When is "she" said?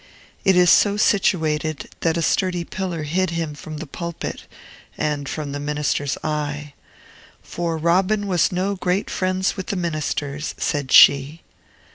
10.91-11.43